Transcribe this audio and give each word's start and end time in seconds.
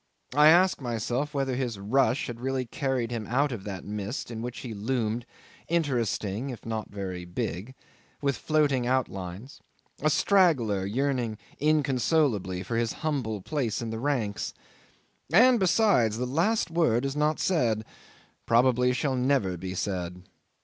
I 0.33 0.47
ask 0.49 0.81
myself 0.81 1.35
whether 1.35 1.55
his 1.55 1.77
rush 1.77 2.25
had 2.25 2.39
really 2.41 2.65
carried 2.65 3.11
him 3.11 3.27
out 3.27 3.51
of 3.51 3.65
that 3.65 3.85
mist 3.85 4.31
in 4.31 4.41
which 4.41 4.61
he 4.61 4.73
loomed 4.73 5.27
interesting 5.67 6.49
if 6.49 6.65
not 6.65 6.89
very 6.89 7.23
big, 7.23 7.75
with 8.19 8.35
floating 8.35 8.87
outlines 8.87 9.59
a 10.01 10.09
straggler 10.09 10.87
yearning 10.87 11.37
inconsolably 11.59 12.63
for 12.63 12.77
his 12.77 12.93
humble 13.05 13.41
place 13.41 13.79
in 13.79 13.91
the 13.91 13.99
ranks. 13.99 14.55
And 15.31 15.59
besides, 15.59 16.17
the 16.17 16.25
last 16.25 16.71
word 16.71 17.05
is 17.05 17.15
not 17.15 17.39
said, 17.39 17.85
probably 18.47 18.93
shall 18.93 19.15
never 19.15 19.55
be 19.55 19.75
said. 19.75 20.23